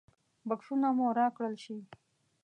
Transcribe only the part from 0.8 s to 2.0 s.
مو راکړل شي.